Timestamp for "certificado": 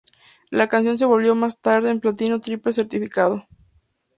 2.73-3.45